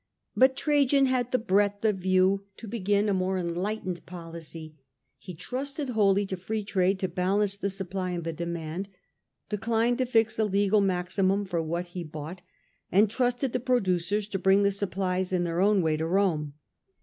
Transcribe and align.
But 0.35 0.55
Trajan 0.55 1.05
had 1.05 1.31
the 1.31 1.37
breadth 1.37 1.85
of 1.85 1.97
view 1.99 2.47
to 2.57 2.67
begin 2.67 3.07
a 3.07 3.13
more 3.13 3.37
enlight 3.37 3.85
ened 3.85 4.03
policy. 4.07 4.75
He 5.19 5.35
trusted 5.35 5.89
wholly 5.89 6.25
to 6.25 6.37
free 6.37 6.63
trade 6.63 6.97
to 7.01 7.07
balance 7.07 7.55
the 7.55 7.69
supply 7.69 8.09
and 8.09 8.23
the 8.23 8.33
demand, 8.33 8.89
declined 9.49 9.99
to 9.99 10.07
fix 10.07 10.39
a 10.39 10.45
legal 10.45 10.81
maxi 10.81 11.23
mum 11.23 11.45
for 11.45 11.61
what 11.61 11.89
hebought, 11.89 12.41
and 12.91 13.11
trusted 13.11 13.53
the 13.53 13.59
producers 13.59 14.27
to 14.29 14.39
bring 14.39 14.63
the 14.63 14.71
supplies 14.71 15.31
in 15.31 15.43
their 15.43 15.61
own 15.61 15.83
way 15.83 15.97
to 15.97 16.07
Rome. 16.07 16.55